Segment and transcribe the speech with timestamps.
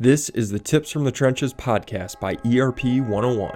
[0.00, 3.52] This is the Tips from the Trenches podcast by ERP 101.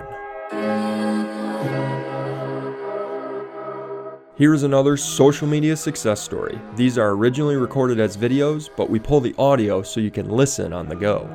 [4.37, 6.61] Here is another social media success story.
[6.77, 10.73] These are originally recorded as videos, but we pull the audio so you can listen
[10.73, 11.29] on the go.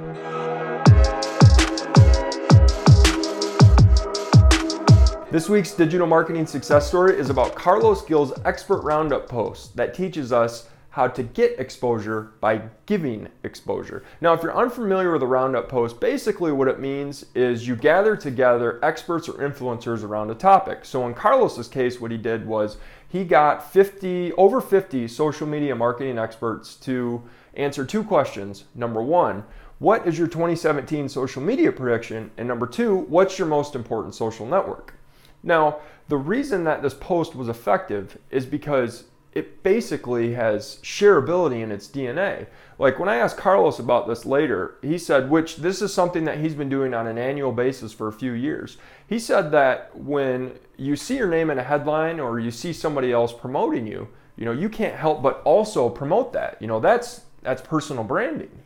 [5.29, 10.31] This week's digital marketing success story is about Carlos Gil's expert roundup post that teaches
[10.31, 14.03] us how to get exposure by giving exposure.
[14.21, 18.15] Now, if you're unfamiliar with a roundup post, basically what it means is you gather
[18.15, 20.85] together experts or influencers around a topic.
[20.85, 25.75] So in Carlos's case, what he did was he got 50 over 50 social media
[25.75, 27.23] marketing experts to
[27.55, 28.65] answer two questions.
[28.75, 29.43] Number 1,
[29.79, 32.29] what is your 2017 social media prediction?
[32.37, 34.93] And number 2, what's your most important social network?
[35.41, 41.71] Now, the reason that this post was effective is because it basically has shareability in
[41.71, 42.47] its DNA.
[42.77, 46.39] Like when I asked Carlos about this later, he said, which this is something that
[46.39, 48.77] he's been doing on an annual basis for a few years.
[49.07, 53.11] He said that when you see your name in a headline or you see somebody
[53.11, 56.57] else promoting you, you know, you can't help but also promote that.
[56.59, 58.63] You know, that's that's personal branding.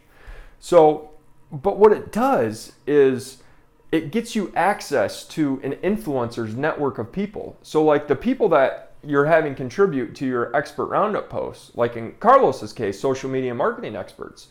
[0.59, 1.11] So,
[1.51, 3.41] but what it does is
[3.91, 7.57] it gets you access to an influencer's network of people.
[7.61, 12.11] So like the people that you're having contribute to your expert roundup posts, like in
[12.19, 14.49] Carlos's case, social media marketing experts.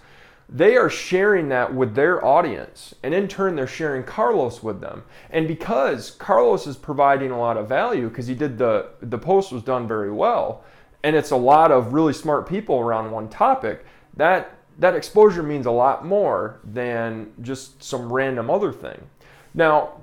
[0.49, 5.03] They are sharing that with their audience, and in turn, they're sharing Carlos with them.
[5.31, 9.53] And because Carlos is providing a lot of value, because he did the the post
[9.53, 10.65] was done very well,
[11.03, 13.85] and it's a lot of really smart people around one topic,
[14.17, 19.09] that that exposure means a lot more than just some random other thing.
[19.53, 20.01] Now,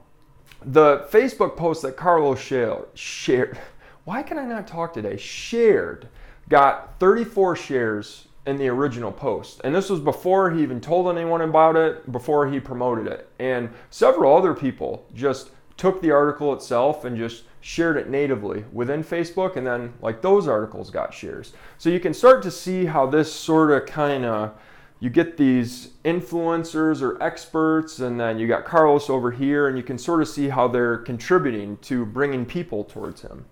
[0.65, 3.57] the Facebook post that Carlos shared, shared
[4.05, 5.17] why can I not talk today?
[5.17, 6.07] Shared
[6.49, 9.61] got 34 shares in the original post.
[9.63, 13.29] And this was before he even told anyone about it, before he promoted it.
[13.39, 19.03] And several other people just took the article itself and just shared it natively within
[19.03, 19.55] Facebook.
[19.55, 21.53] And then, like, those articles got shares.
[21.77, 24.53] So you can start to see how this sort of kind of
[24.99, 29.83] you get these influencers or experts, and then you got Carlos over here, and you
[29.83, 33.43] can sort of see how they're contributing to bringing people towards him.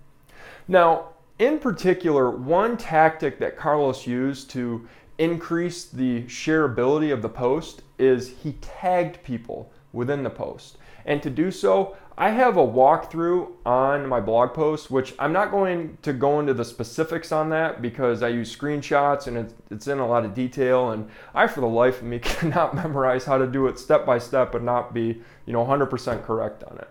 [0.67, 7.81] Now, in particular, one tactic that Carlos used to increase the shareability of the post
[7.97, 10.77] is he tagged people within the post.
[11.05, 15.49] And to do so, I have a walkthrough on my blog post, which I'm not
[15.49, 19.99] going to go into the specifics on that because I use screenshots and it's, in
[19.99, 20.91] a lot of detail.
[20.91, 24.19] And I, for the life of me, cannot memorize how to do it step by
[24.19, 26.89] step and not be, you know, 100% correct on it.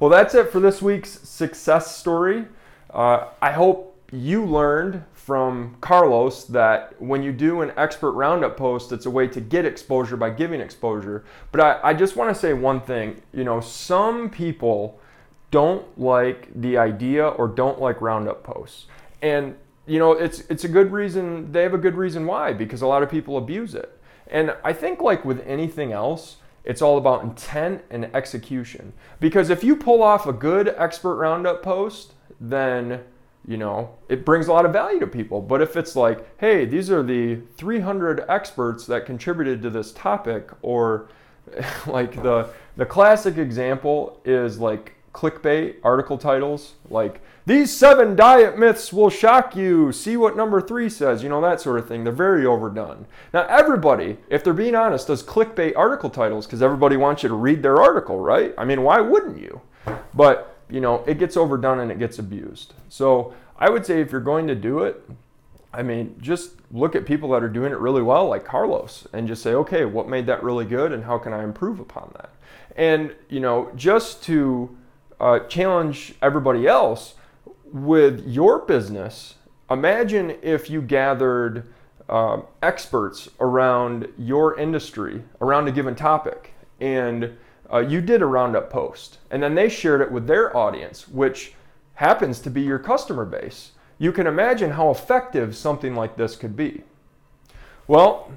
[0.00, 2.46] Well, that's it for this week's success story.
[2.90, 8.92] Uh, I hope you learned from Carlos that when you do an expert roundup post,
[8.92, 11.24] it's a way to get exposure by giving exposure.
[11.52, 13.20] But I, I just want to say one thing.
[13.32, 14.98] You know, some people
[15.50, 18.86] don't like the idea or don't like roundup posts.
[19.20, 19.56] And
[19.86, 22.86] you know, it's it's a good reason they have a good reason why because a
[22.86, 23.98] lot of people abuse it.
[24.30, 26.36] And I think like with anything else,
[26.68, 28.92] it's all about intent and execution.
[29.18, 33.00] Because if you pull off a good expert roundup post, then
[33.46, 36.66] you know it brings a lot of value to people but if it's like hey
[36.66, 41.08] these are the 300 experts that contributed to this topic or
[41.86, 48.92] like the the classic example is like clickbait article titles like these seven diet myths
[48.92, 49.90] will shock you.
[49.90, 52.04] See what number three says you know that sort of thing.
[52.04, 53.04] They're very overdone.
[53.34, 57.34] Now everybody if they're being honest does clickbait article titles because everybody wants you to
[57.34, 58.54] read their article right?
[58.56, 59.60] I mean why wouldn't you?
[60.14, 62.74] But you know, it gets overdone and it gets abused.
[62.88, 65.02] So I would say if you're going to do it,
[65.72, 69.26] I mean, just look at people that are doing it really well, like Carlos, and
[69.26, 72.30] just say, okay, what made that really good and how can I improve upon that?
[72.76, 74.76] And, you know, just to
[75.20, 77.14] uh, challenge everybody else
[77.72, 79.34] with your business,
[79.70, 81.72] imagine if you gathered
[82.08, 87.36] uh, experts around your industry, around a given topic, and
[87.72, 91.52] uh, you did a roundup post and then they shared it with their audience, which
[91.94, 93.72] happens to be your customer base.
[93.98, 96.84] You can imagine how effective something like this could be.
[97.86, 98.30] Well,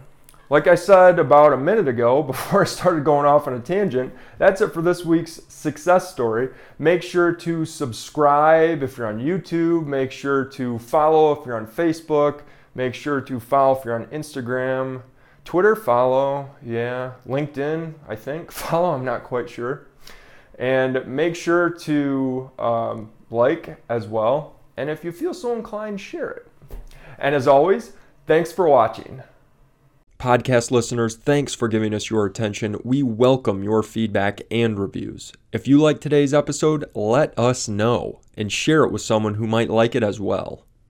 [0.52, 4.14] like I said about a minute ago before I started going off on a tangent,
[4.38, 6.50] that's it for this week's success story.
[6.78, 11.68] Make sure to subscribe if you're on YouTube, make sure to follow if you're on
[11.68, 12.42] Facebook,
[12.76, 15.04] make sure to follow if you're on Instagram.
[15.46, 16.50] Twitter, follow.
[16.62, 17.14] Yeah.
[17.26, 18.52] LinkedIn, I think.
[18.62, 19.88] Follow, I'm not quite sure.
[20.60, 24.58] And make sure to um, like as well.
[24.76, 26.48] And if you feel so inclined, share it.
[27.18, 27.94] And as always,
[28.28, 29.24] thanks for watching.
[30.22, 32.80] Podcast listeners, thanks for giving us your attention.
[32.84, 35.34] We welcome your feedback and reviews.
[35.52, 39.72] If you like today's episode, let us know and share it with someone who might
[39.72, 40.68] like it as well.